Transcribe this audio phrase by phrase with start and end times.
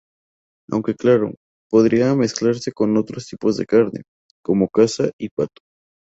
[0.71, 1.35] Aunque claro,
[1.69, 4.01] podría mezclarse con otros tipos de carne,
[4.41, 5.61] como caza y pato.